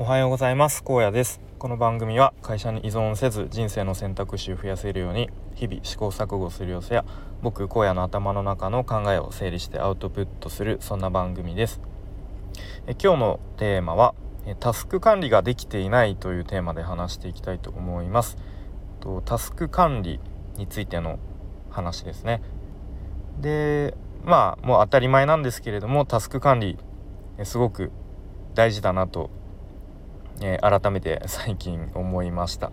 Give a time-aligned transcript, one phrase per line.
[0.00, 0.82] おはようございます。
[0.82, 1.42] 高野です。
[1.58, 7.04] この番組は会社に依存せず人生の選択肢を増やせるように日々試行錯誤する様子や
[7.42, 11.82] 僕荒野の頭の中の考えを整理してアウトプットするそんな番組です。
[12.86, 14.14] え今日のテーマは
[14.58, 18.38] タスク管理ができていないというテーマで話していきたいと思います。
[19.00, 20.18] とタスク管理
[20.56, 21.18] についての
[21.68, 22.40] 話ですね。
[23.38, 23.94] で
[24.24, 26.78] まあもう当たり前なんですけれどもタスク管理
[27.44, 27.92] すごく
[28.54, 29.38] 大事だなと
[30.42, 32.72] えー、改めて 最近思いました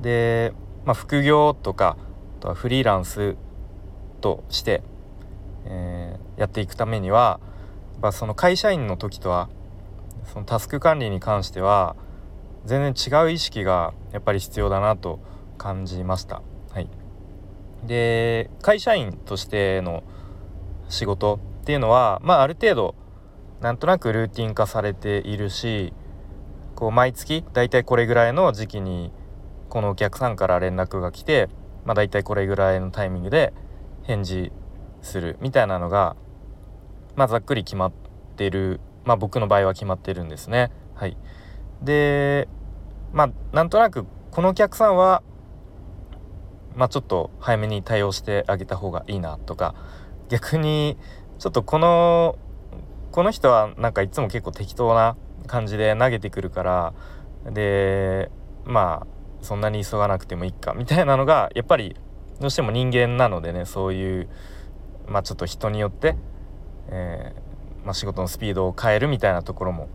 [0.00, 0.52] で、
[0.84, 1.96] まあ、副業とか
[2.38, 3.36] あとはフリーランス
[4.20, 4.82] として、
[5.66, 7.40] えー、やっていくためには
[8.02, 9.48] やその会社員の時とは
[10.32, 11.96] そのタスク管理に関しては
[12.64, 15.18] 全然違う意識がやっぱり必要だなと
[15.58, 16.42] 感じました。
[16.72, 16.88] はい、
[17.86, 20.02] で会社員としての
[20.88, 22.94] 仕事っていうのはまあある程度
[23.60, 25.92] なんとなくルーティン化されているし
[26.80, 29.12] こう毎月だいたいこれぐらいの時期に
[29.68, 31.50] このお客さんから連絡が来て、
[31.84, 33.52] まあ、だいたいこれぐらいのタイミングで
[34.04, 34.50] 返事
[35.02, 36.16] するみたいなのが、
[37.16, 37.92] まあ、ざっくり決まっ
[38.36, 40.72] てる、まあ、僕の場合は決まってるんですね。
[40.94, 41.18] はい、
[41.82, 42.48] で
[43.12, 45.22] まあなんとなくこのお客さんは、
[46.74, 49.74] まあ、ちょっと早めに対応してあげた方がいいなとか
[50.30, 50.96] 逆に
[51.38, 52.38] ちょっとこの
[53.12, 55.18] この人はなんかいつも結構適当な
[55.50, 56.94] 感じで投げてくるから
[57.50, 58.30] で
[58.64, 59.06] まあ
[59.44, 61.96] そんなに急がなくてもいいかみたいなのがやっぱり
[62.40, 64.28] どうしても人間なのでねそういう
[65.08, 66.14] まあちょっと人によって、
[66.88, 69.88] えー、まあ、仕事のスピードを変えるみたいなところも、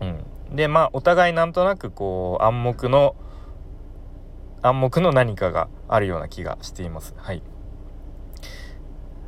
[0.00, 3.16] うん、でまあお互いなんとなくこう暗黙の
[4.62, 7.14] 暗黙の何かがあるような気がしています。
[7.18, 7.42] はい。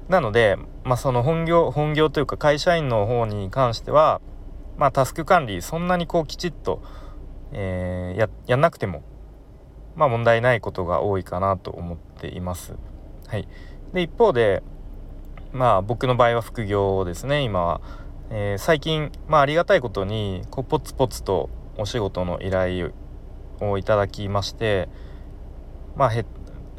[0.08, 4.20] なので、まあ、その本業本業というか会社員の方に関しては
[4.76, 6.82] まあ、タスク管理そんなにこうきちっと、
[7.52, 9.02] えー、ややんなくても、
[9.96, 12.74] まあ、問題ないことが多いかなと思っています。
[13.28, 13.48] はい、
[13.92, 14.62] で一方で
[15.52, 17.80] まあ僕の場合は副業ですね今は、
[18.30, 22.92] えー、最近、まあ、ありがたいことにこうポツポツとお仕事の依頼
[23.60, 24.88] をいただきまして
[25.96, 26.24] まあへ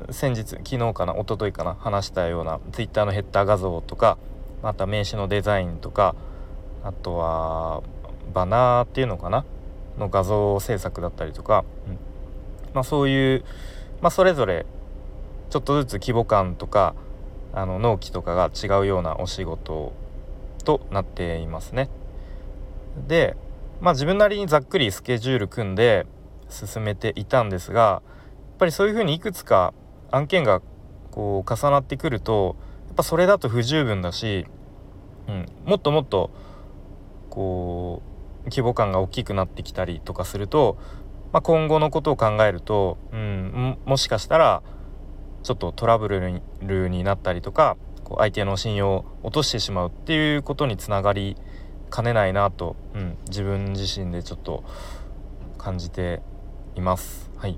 [0.09, 4.17] 先日昨日かな一昨日かな話したような Twitter のヘッダー画像とか
[4.61, 6.15] また名刺のデザインとか
[6.83, 7.81] あとは
[8.33, 9.45] バナーっていうのかな？
[9.97, 11.97] の画像制作だったりとか、うん。
[12.73, 13.45] まあ、そういう、
[14.01, 14.65] まあ、それぞれ
[15.49, 16.95] ちょっとずつ規模感とか
[17.53, 19.93] あの納期とかが違うようなお仕事
[20.65, 21.89] となっていますね。
[23.07, 23.37] で、
[23.81, 26.07] まあ、自分なりにざっくりスケジュール組んで
[26.49, 28.01] 進めていたんですがやっ
[28.57, 29.73] ぱりそういうふうにいくつか
[30.09, 30.61] 案件が
[31.11, 32.55] こう重なってくると
[32.87, 34.47] やっぱそれだと不十分だし、
[35.27, 36.31] うん、もっともっと
[37.33, 38.03] こ
[38.45, 40.77] う規模感が大きくなってきたりとかすると、
[41.31, 44.61] まあ、今後のことを考えると、うん、もしかしたら
[45.41, 46.39] ちょっとトラブル
[46.89, 51.35] になったりとかこう相手の信用を落としてしまうっていうことにつながり
[51.89, 54.63] かねないなと、うん、自分自身でちょっと
[55.57, 56.21] 感じて
[56.75, 57.31] います。
[57.37, 57.57] はい、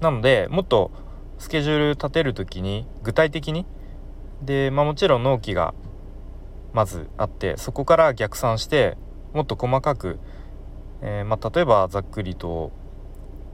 [0.00, 0.90] なのでもっと
[1.38, 3.64] スケジュール立てる時に具体的に
[4.42, 5.72] で、まあ、もちろん納期が
[6.72, 8.96] まずあってそこから逆算して
[9.32, 10.18] もっと細かく、
[11.02, 12.72] えー、まあ、例えばざっくりと、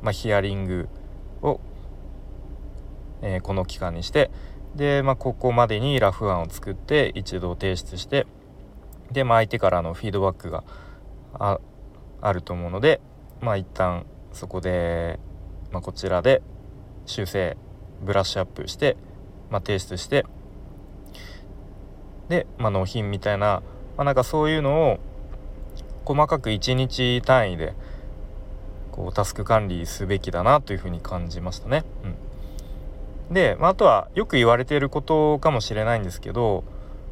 [0.03, 0.89] まあ、ヒアリング
[1.43, 1.61] を、
[3.23, 4.31] えー、この期間にして
[4.75, 8.27] で、まあ、ここまでにラフ案を作って一度提出して
[9.13, 10.65] で、まあ、相手からのフィードバックが
[11.35, 11.59] あ
[12.21, 13.01] あると思うので
[13.41, 15.19] まあ一旦そこで、
[15.71, 16.43] まあ、こちらで
[17.07, 17.57] 修正
[18.03, 18.97] ブラッシュアップして、
[19.51, 20.27] まあ、提出して
[22.29, 23.63] で、まあ、納品みたいな、
[23.97, 24.99] まあ、なんかそういうのを
[26.05, 27.75] 細かく1日単位で
[28.93, 31.85] こうタスク管理すべきだなというふうに感じましたね。
[33.29, 36.65] うん、で、まあ、あとはよく言われていることかもしれないんですけど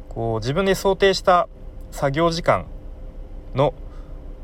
[0.09, 1.47] こう自分で想定した
[1.91, 2.65] 作業時間
[3.55, 3.73] の、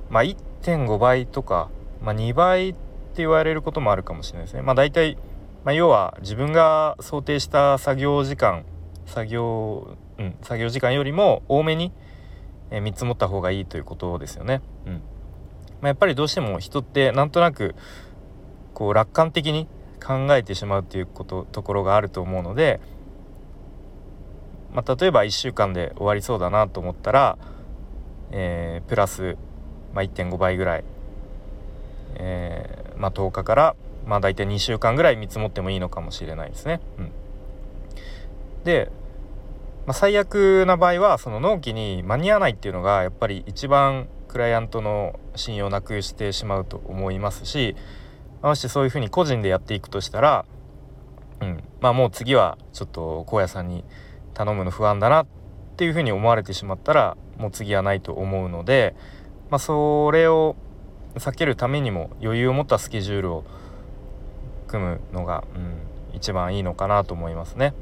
[0.09, 1.69] まあ、1.5倍とか、
[2.01, 2.77] まあ、2倍って
[3.17, 4.61] 言われることもあるかもしれないですね。
[4.61, 5.17] まあ、大体、
[5.63, 8.65] まあ、要は自分が想定した作業時間
[9.05, 11.91] 作業うん、作業時間よりも多めに、
[12.71, 14.61] え、見積もった方がいいということですよね。
[14.85, 14.99] うんま
[15.83, 17.75] あ、やっぱりどうしても人ってなんとなく
[18.73, 19.67] こう楽観的に
[20.01, 22.79] 考えてしまうっていうことところがあると思うので、
[24.73, 27.37] まあ、例えば1週間で終わりそうだなと思ったら、
[28.31, 29.37] えー、プラス、
[29.93, 30.85] まあ、1.5倍ぐらい、
[32.15, 36.79] えーまあ、10日からまあ大体2週間ぐらい見積もってもいいのかもしれないですね。
[36.97, 37.11] うん、
[38.63, 38.91] で
[39.85, 47.75] まあ、最悪な場合はその納期に間に合わないっていうのがやっぱり一番クライアントの信用をなくしてしまうと思いますし
[48.41, 50.45] もしそういうふうに個人でやっていくとしたら、
[51.41, 53.83] うん、まあもう次はちょっと高野さんに
[54.33, 55.27] 頼むの不安だなっ
[55.75, 58.95] ていうふうに思われてしまったらもう次はないと思うので、
[59.49, 60.55] まあ、それを
[61.15, 63.43] 避けるためにも余裕を持ったスケジュールを
[64.67, 65.59] 組むのが、う
[66.13, 67.73] ん、一番いいのかなと思いますね。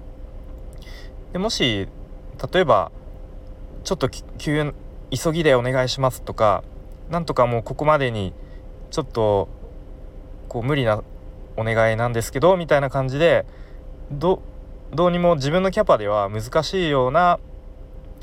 [1.34, 1.88] でもし
[2.54, 2.92] 例えば
[3.84, 4.74] ちょっと急
[5.10, 6.64] 急ぎでお願いしますとか
[7.10, 8.34] なんとかもうここまでに
[8.90, 9.50] ちょっと
[10.48, 11.04] こう無理な
[11.58, 13.46] お願いなんですけどみたいな感じで
[14.12, 14.42] ど
[14.94, 17.40] どうにも自分のキャパでは難しいような、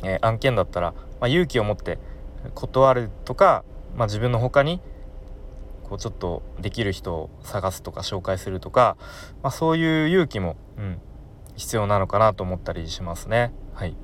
[0.05, 1.99] えー、案件だったら、まあ、勇気を持って
[2.55, 3.65] 断るとか、
[3.97, 4.81] まあ、自分の他に
[5.89, 8.97] こうちょっとできる人を探すとか紹介するとか、
[9.43, 11.01] まあ、そういう勇気も、うん、
[11.59, 13.53] 必要なのかなと思ったりしますね。
[13.75, 13.95] はい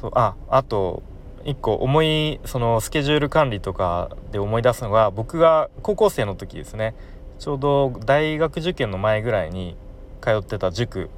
[0.00, 1.02] そうああと
[1.44, 6.94] 一個思いそのスケジュール管理とかで思い出すのが僕が高校生の時ですね
[7.38, 9.76] ちょうど大学受験の前ぐらいに
[10.20, 11.10] 通ってた塾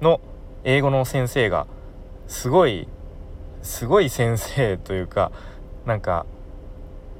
[0.00, 0.20] の
[0.64, 1.66] 英語の先生が
[2.26, 2.88] すごい
[3.62, 5.32] すごい先生というか
[5.86, 6.26] なんか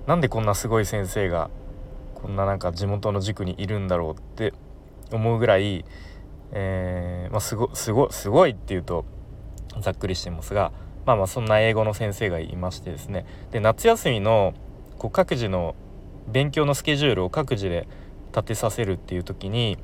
[0.07, 1.51] なんでこんなすごい先生が
[2.15, 4.55] こんななんか地元の塾にいるんだろうって
[5.13, 5.85] 思うぐらい、
[6.55, 9.05] えー、まあ、すごすごすごいっていうと
[9.81, 10.73] ざっくりしてますが
[11.05, 13.27] まあまあそんな英語の先生がいましてですね。
[13.51, 14.55] で夏休みの
[14.99, 15.75] こう各自の
[16.29, 17.87] 勉強のスケジュールを各自で
[18.33, 19.77] 立てさせるっていう時に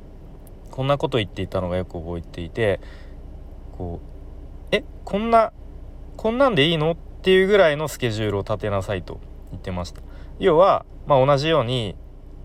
[0.71, 2.81] こんなこと言っていたのがよく覚えていて
[3.77, 5.53] こうえこんな
[6.17, 9.21] こんなんでいいのっていうぐらいのスケジュールを立てなさいと
[9.51, 10.01] 言ってました。
[10.39, 11.97] 要は、まあ、同じように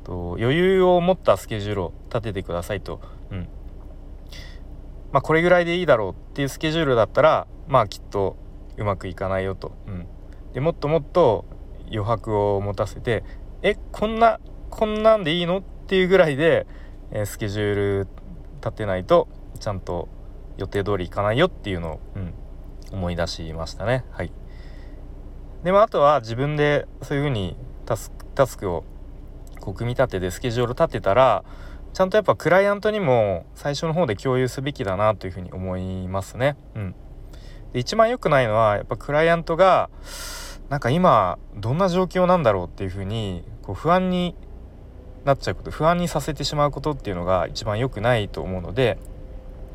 [0.04, 3.00] と余裕を持ったスケジュールを立ててくださいと、
[5.16, 8.36] まあ、これぐらいでいいだろうっていうスケジュールだったらまあきっと
[8.76, 10.08] うまくいかないよと、うん、
[10.52, 11.46] でもっともっと
[11.86, 13.24] 余白を持たせて
[13.62, 16.68] えこんなこんなんでいいのっていうぐらいで、
[17.12, 18.08] えー、スケジュール
[18.56, 19.30] 立てないと
[19.62, 20.10] ちゃんと
[20.58, 22.34] 予定通りいかないよっていうのを、うん、
[22.92, 24.04] 思い出しましたね。
[24.12, 24.34] はい。
[25.64, 28.12] でもあとは自分でそういうふうにタス
[28.58, 28.84] クを
[29.62, 31.46] こう組み立ててスケジュール立てたら
[31.96, 36.58] ちゃんとやっぱクライアントにも最初の方で共有すべきだなというふうに思いますね。
[36.76, 36.96] うん、
[37.72, 39.90] で一番良くないのはやっぱクライアントが
[40.68, 44.36] なんか今どんな状況なんだろうっていうふうにこう不安に
[45.24, 48.98] なっちゃうこと不安にさせてしまうことっていうのが一番良くないと思うので、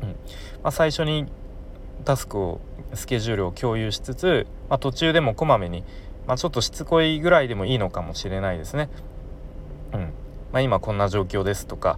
[0.03, 0.15] うんま
[0.65, 1.25] あ、最初に
[2.05, 2.61] タスクを
[2.93, 5.83] スケジュールを共有しつつ、まあ、途中でもこまめに、
[6.27, 8.89] まあ、ちょっとしつこいぐらいでもいいのかもしれないですね。
[9.95, 10.13] うん
[10.51, 11.97] ま、今こんな状況ですとか、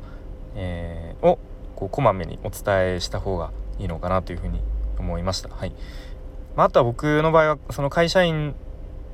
[0.55, 1.39] えー、を
[1.75, 4.61] こうこまめにお伝えした方がいいのかなというふうに
[4.99, 5.49] 思いました。
[5.49, 5.73] はい
[6.55, 8.55] まあ、あとは僕の場合はその会社員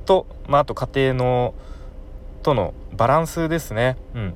[0.04, 1.54] と、まあ、あと家庭の
[2.42, 3.96] とのバランスですね。
[4.14, 4.34] うん、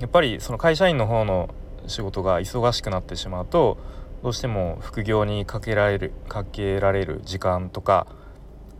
[0.00, 1.50] やっぱりその会社員の方の
[1.86, 3.78] 仕事が忙しくなってしまうと
[4.22, 8.06] どうしても副業にかけられるかけられる時間とか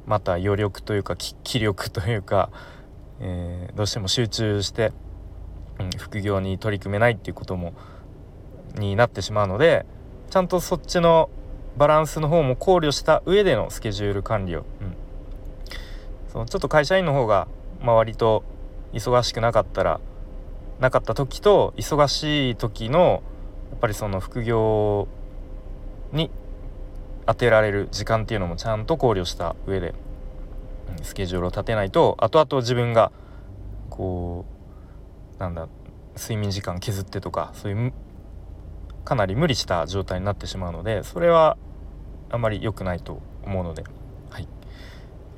[0.07, 2.51] また余力というか気力というか、
[3.21, 4.93] えー、どうしても集中して、
[5.79, 7.73] うん、副業に取り組めないっていうことも
[8.75, 9.87] になってしまうので
[10.31, 11.31] ちゃんとそっちの
[11.77, 14.65] バランスの方も考慮した上でのスケジュール管理を、うん、
[16.31, 17.49] そのちょっと会社員の方が、
[17.81, 18.45] まあ、割と
[18.93, 20.01] 忙しくなかったら
[20.81, 23.23] なかった時と忙しい時の
[23.71, 25.09] やっぱりその副業
[26.13, 26.31] に
[27.27, 29.95] 当てられる時間っていうのもちゃんと考慮した上で
[31.03, 33.13] スケジュールを立てないと後々自分が
[33.91, 34.52] こう
[35.39, 35.69] なんだ
[36.17, 37.93] 睡眠時間削ってとかそういう
[39.05, 41.57] かなり無理した状態になってしまうのでそれは
[42.31, 43.85] あまり良くないと思うので、
[44.31, 44.49] はい。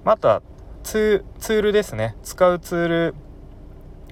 [0.05, 0.43] また
[0.83, 2.17] ツールですね。
[2.23, 3.15] 使うツール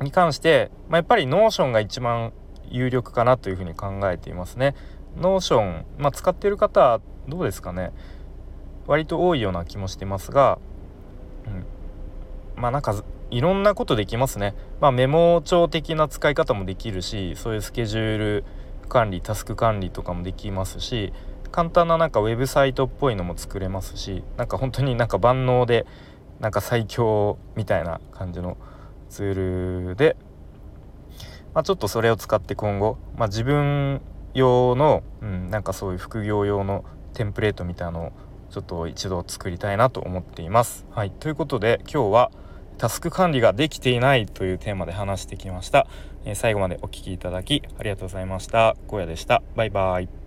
[0.00, 2.32] に関して、まあ、やっぱり Notion が一番
[2.68, 4.74] 有力かなというふうに考えていますね。
[5.16, 7.92] Notion、ま、使ってる方どうですかね。
[8.86, 10.58] 割と多いような気もしてますが、
[11.46, 14.54] うん、まあなんかいろんなことできますね。
[14.78, 18.44] まあ、メモ帳的な使い方もできるしそういうスケジュール
[18.90, 21.14] 管理タスク管理とかもできますし
[21.50, 25.86] 簡単ななんかウェブサイトっぽいのも作れますしなんか本当に なんか万能で
[26.40, 28.58] なんか最強みたいな感じの
[29.08, 30.14] ツールで、
[31.54, 34.02] まあ、ちょっとそれを使って今後、まあ、自分
[34.34, 36.84] 用の、うん、なんかそういう副業用の
[37.14, 38.12] テンプレートみたいなのを
[38.50, 40.84] ちょっと一度作りたいなと思っています。
[40.90, 42.30] はい、ということで今日は
[42.79, 45.87] タスク管理ができていないというテーマで話してきました。
[46.25, 48.76] えー、最後までお聴きいただきありがとうございました。
[48.88, 49.43] 荒野でした。
[49.57, 50.22] バイバイ。